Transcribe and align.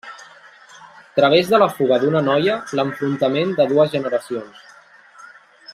Través 1.19 1.51
de 1.51 1.59
la 1.63 1.67
fuga 1.73 1.99
d'una 2.03 2.23
noia, 2.29 2.55
l'enfrontament 2.79 3.55
de 3.61 3.69
dues 3.75 3.95
generacions. 3.97 4.65